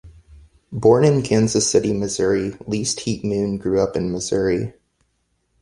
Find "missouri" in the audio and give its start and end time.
1.93-2.57, 4.11-4.73